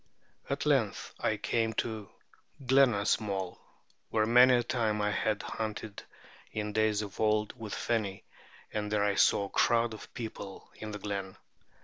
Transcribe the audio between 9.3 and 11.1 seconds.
a crowd of people in the